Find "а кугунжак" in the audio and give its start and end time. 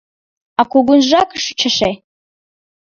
0.59-1.29